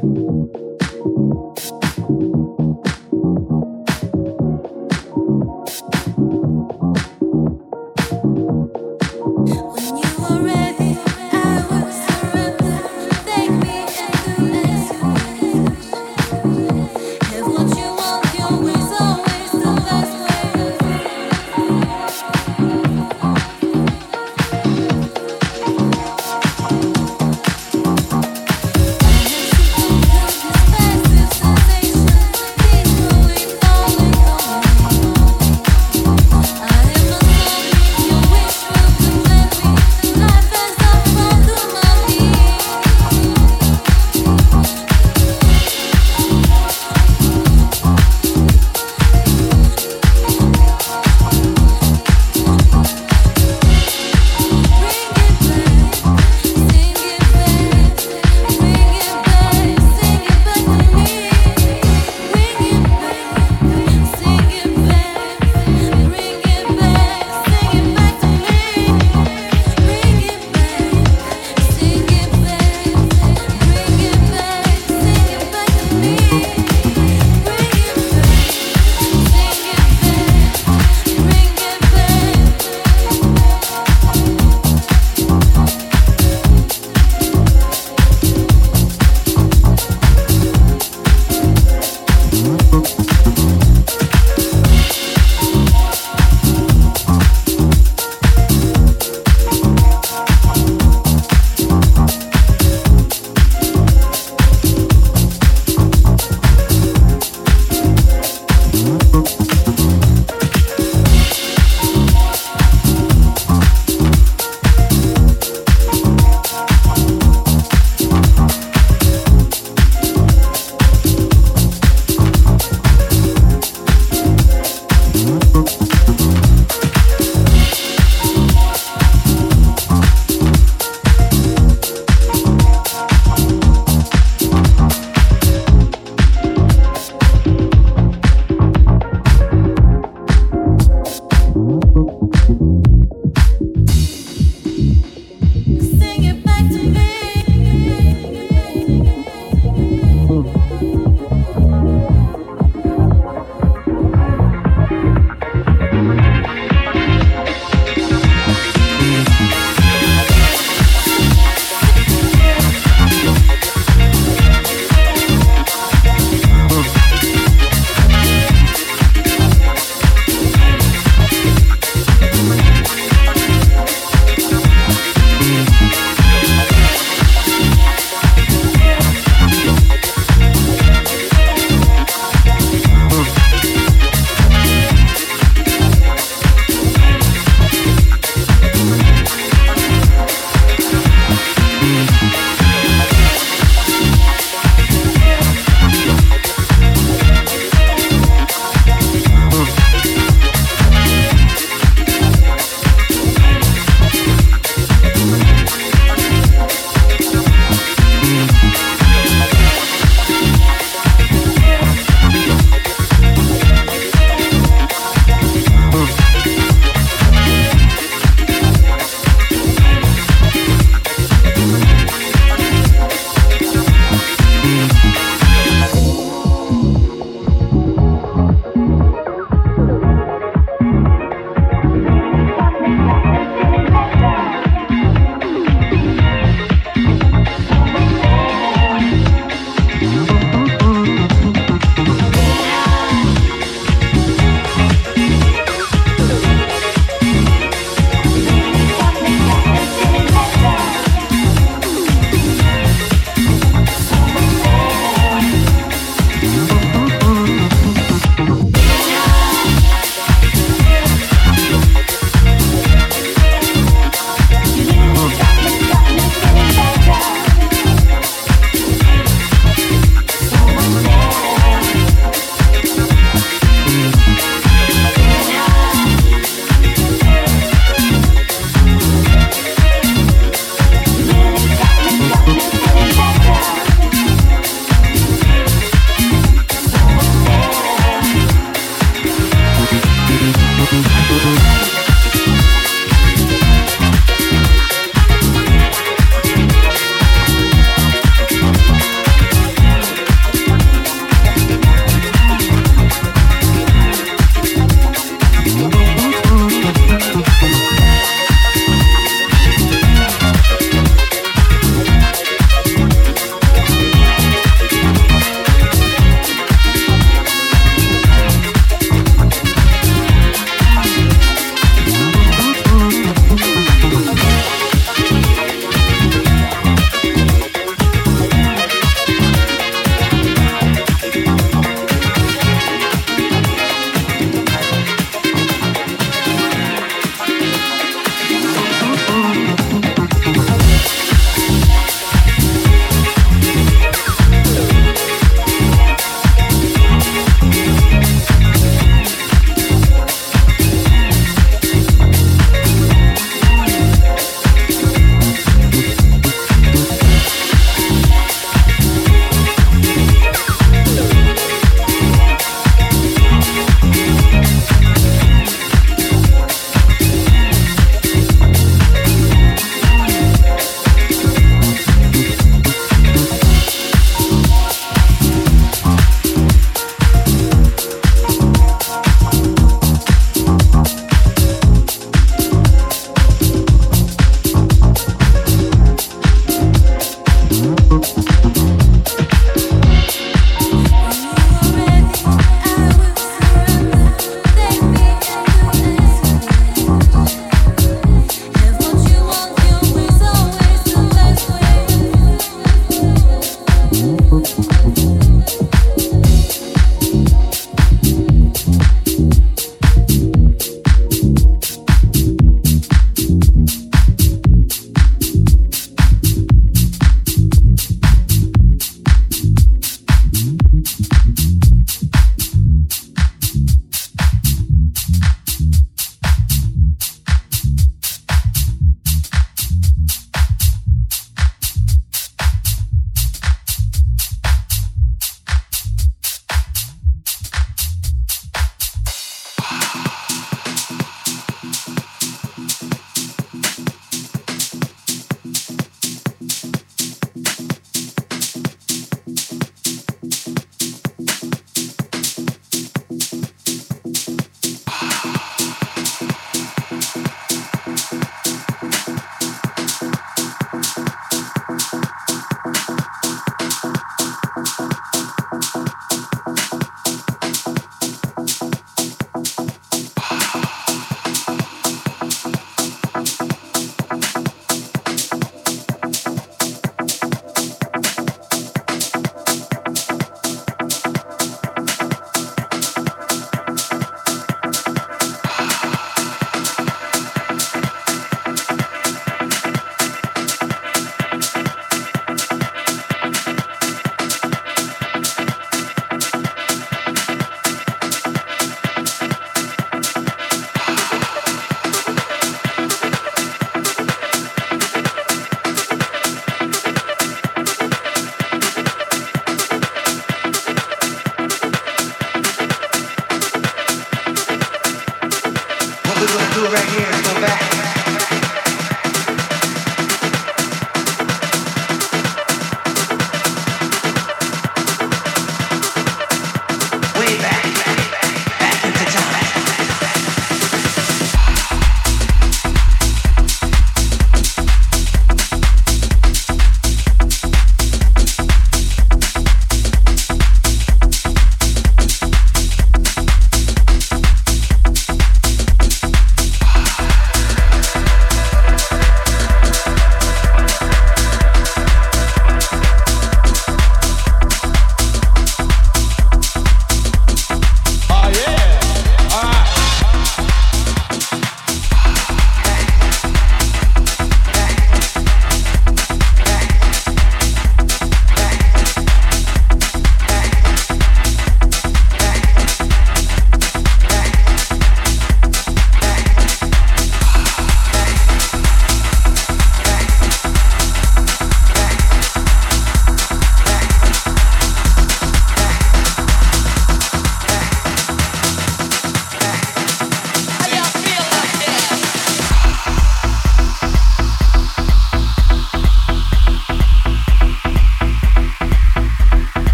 Thank 0.00 0.69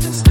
There's 0.00 0.29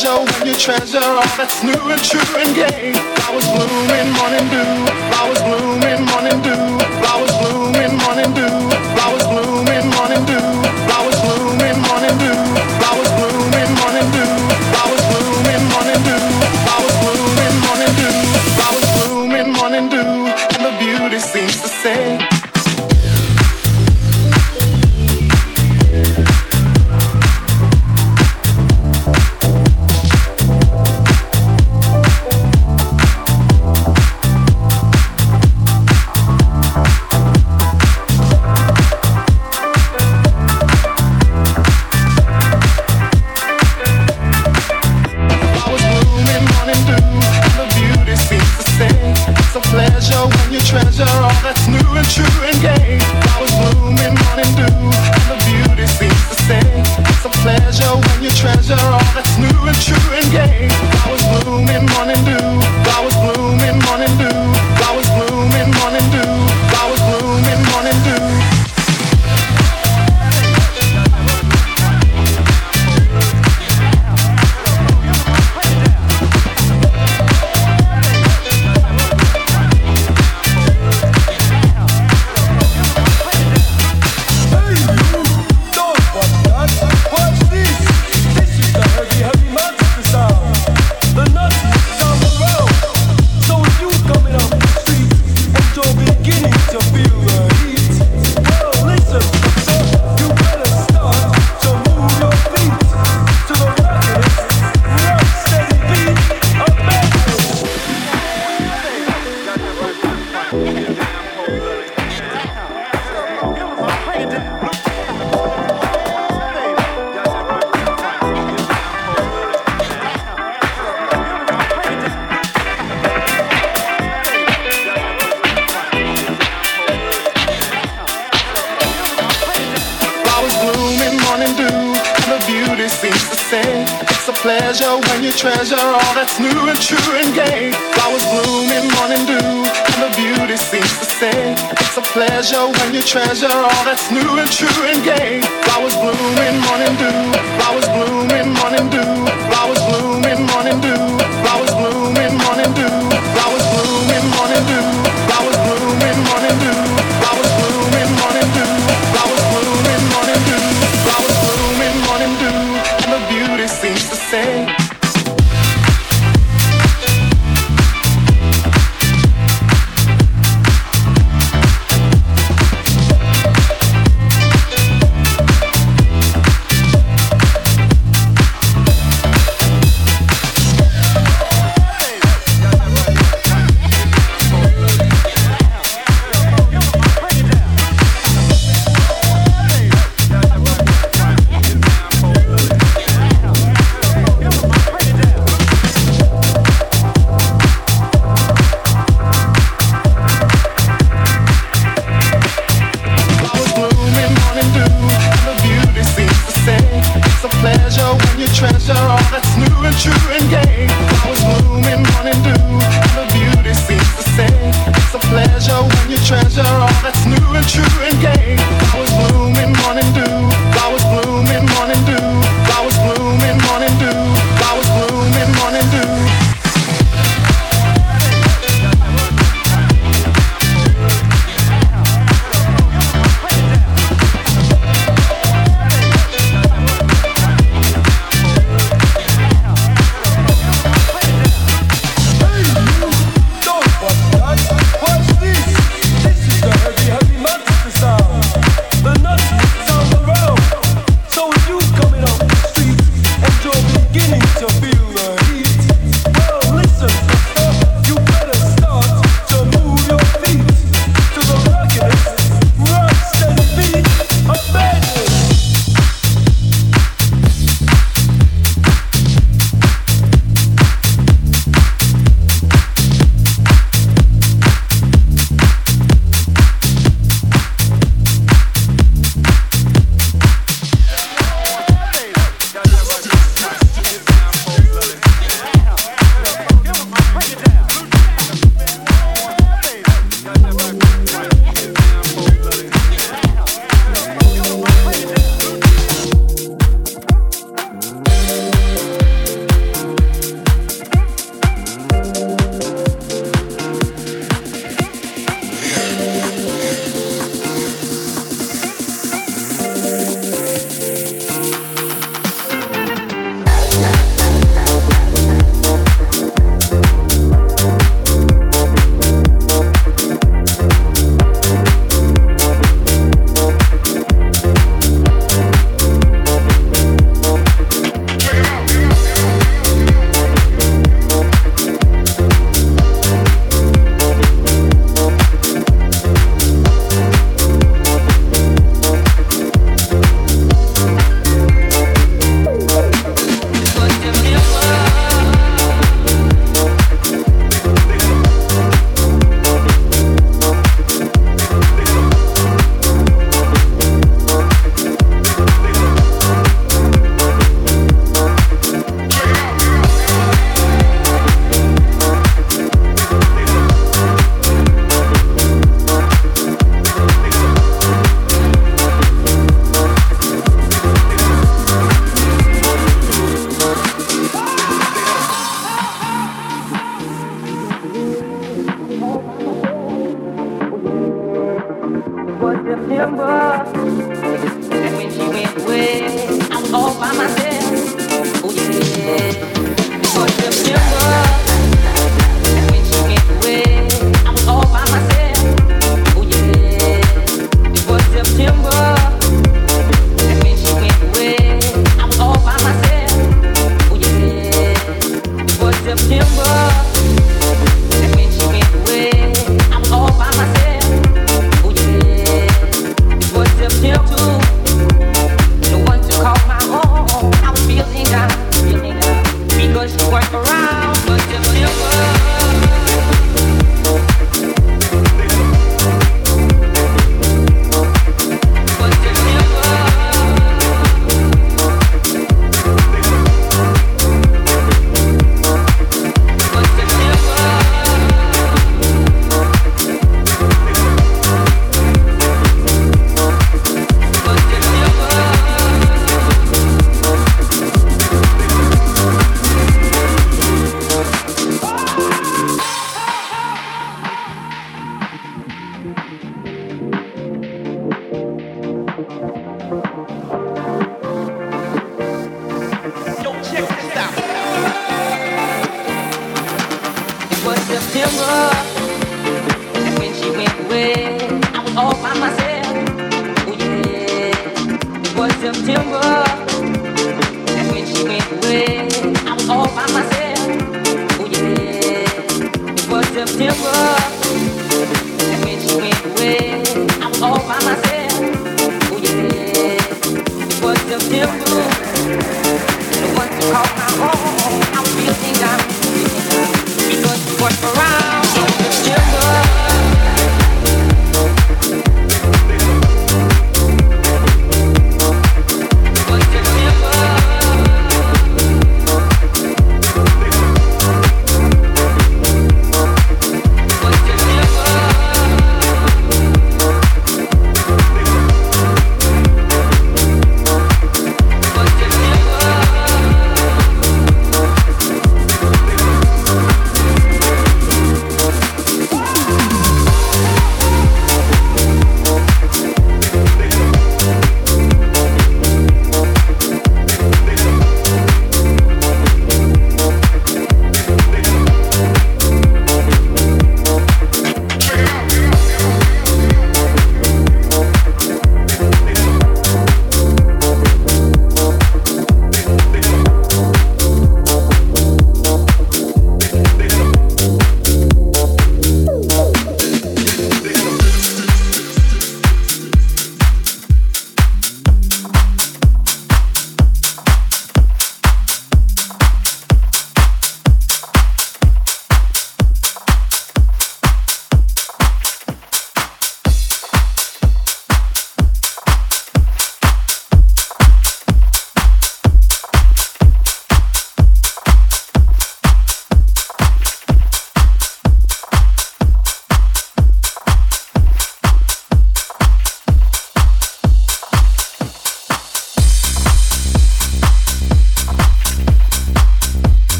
treasure 0.00 0.24
when 0.24 0.46
you 0.46 0.54
treasure 0.54 0.98
all 0.98 1.36
that's 1.36 1.62
new 1.62 1.72
and 1.72 2.02
true 2.02 2.36
and 2.36 2.54
gay. 2.54 2.92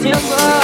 still 0.00 0.18
burn. 0.30 0.59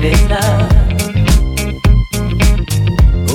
give 0.00 0.12
his 0.12 0.30
love. 0.30 0.80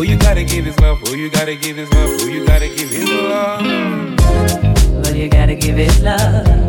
You 0.06 0.18
gotta 0.18 0.44
give 0.44 0.66
his 0.66 0.80
love? 0.80 1.02
Oh, 1.08 1.14
you 1.14 1.30
gotta 1.30 1.56
give 1.56 1.78
his 1.78 1.92
love? 1.92 2.10
Oh, 2.22 2.28
you 2.28 2.46
gotta 2.46 2.68
give 2.68 2.90
his 2.90 3.10
love? 3.10 3.62
Well, 5.04 5.16
you 5.16 5.30
gotta 5.30 5.56
give 5.56 5.78
his 5.78 6.02
love. 6.02 6.65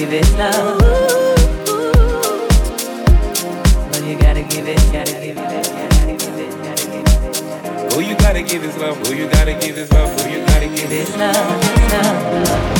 give 0.00 0.14
it 0.14 0.32
love. 0.38 0.80
Who 3.94 4.06
you 4.08 4.18
gotta 4.18 4.42
give 4.42 4.66
it, 4.66 4.78
gotta. 4.90 5.12
Who 7.90 7.96
oh, 7.96 8.00
you 8.00 8.16
gotta 8.16 8.42
give 8.42 8.62
this 8.62 8.78
love? 8.78 8.96
Who 9.06 9.14
you 9.14 9.28
gotta 9.28 9.52
give 9.52 9.74
this 9.74 9.92
love? 9.92 10.08
Who 10.22 10.30
you 10.30 10.38
gotta 10.46 10.68
give 10.68 10.88
this 10.88 11.14
love? 11.18 11.36
love, 11.92 12.48
love. 12.48 12.79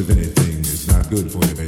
Of 0.00 0.08
anything 0.12 0.60
is 0.60 0.88
not 0.88 1.10
good 1.10 1.30
for 1.30 1.44
you. 1.44 1.59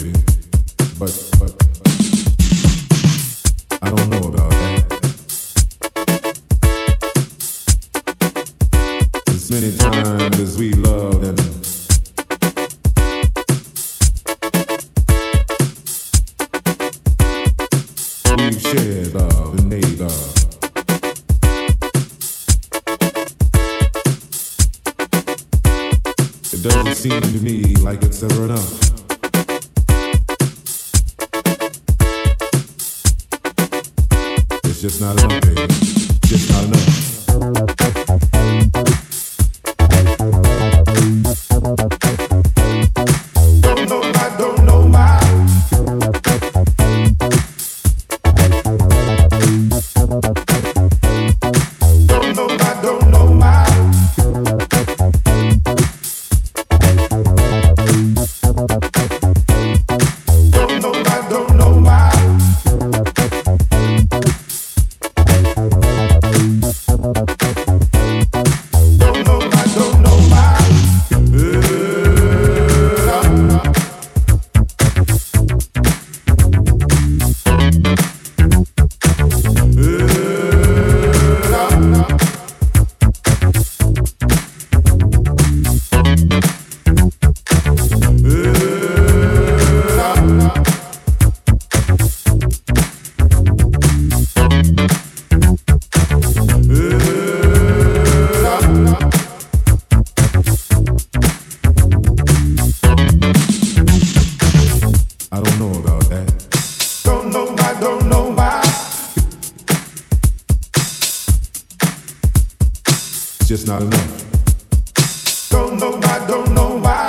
just 113.52 113.68
not 113.68 113.82
enough. 113.82 115.50
Don't 115.50 115.78
know 115.78 115.90
why, 115.90 116.26
don't 116.26 116.54
know 116.54 116.78
why. 116.78 117.06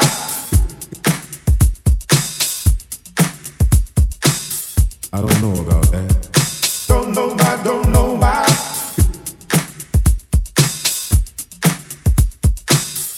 I 5.14 5.22
don't 5.22 5.42
know 5.42 5.54
about 5.62 5.90
that. 5.94 6.86
Don't 6.90 7.14
know 7.16 7.30
why, 7.30 7.64
don't 7.64 7.90
know 7.94 8.16
why. 8.16 8.44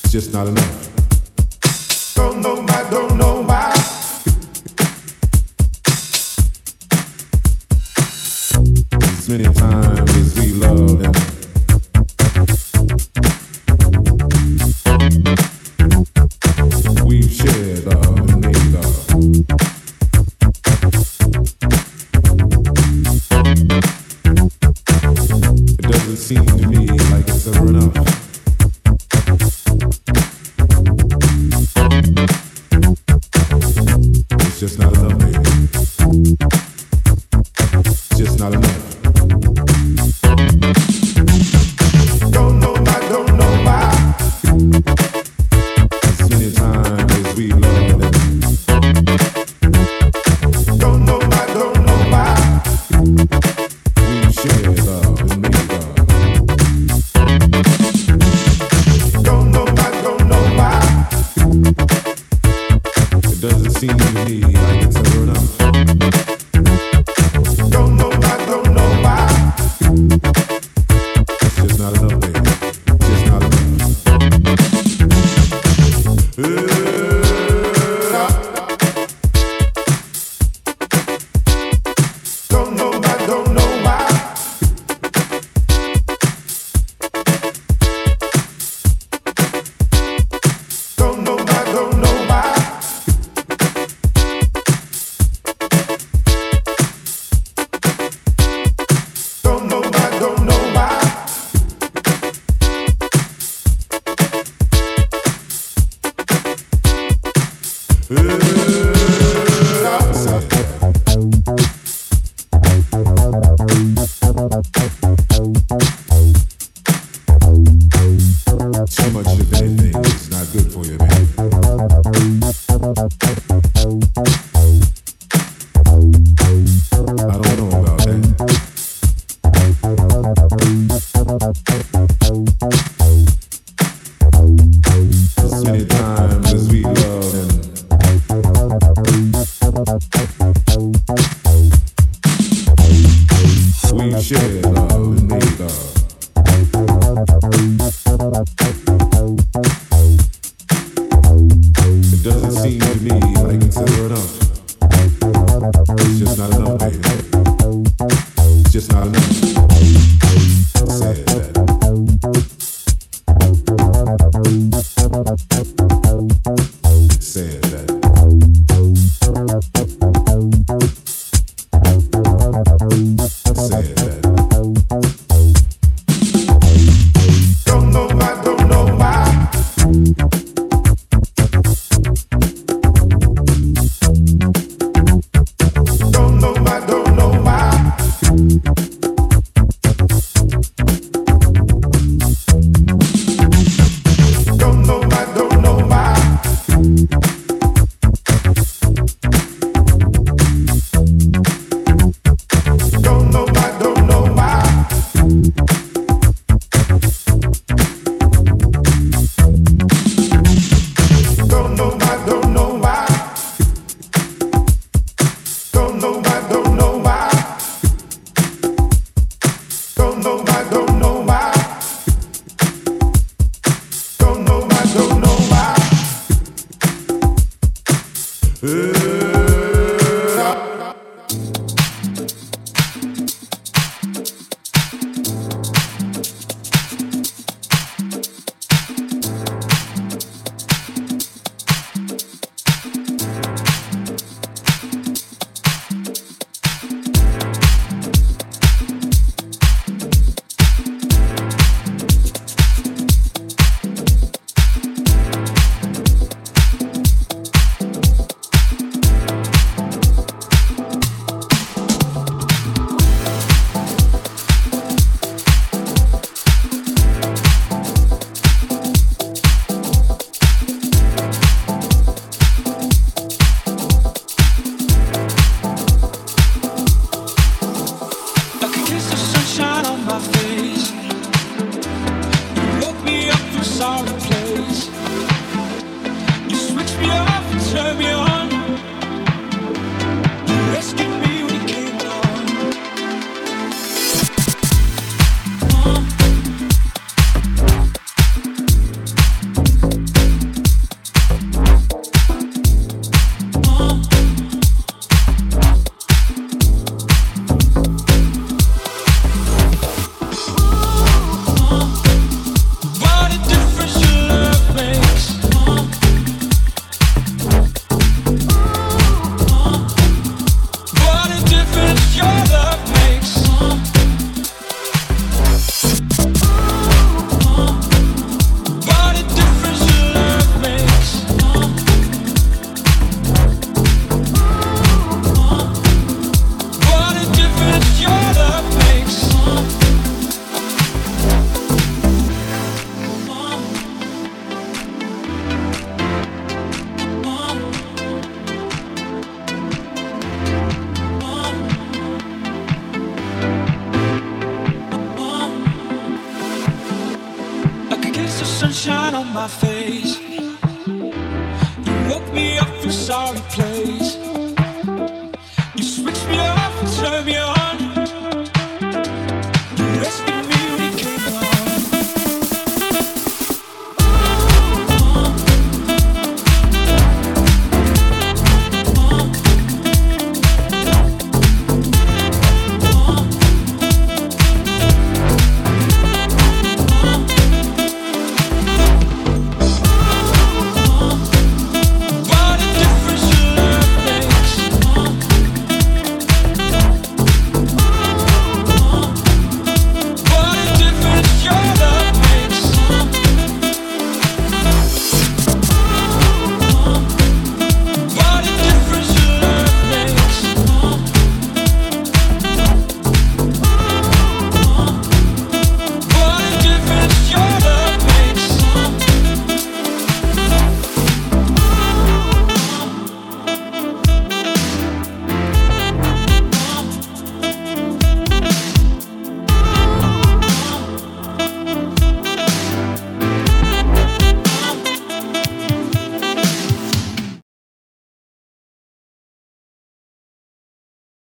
It's 0.03 0.11
just 0.11 0.32
not 0.32 0.45
enough. 0.45 0.74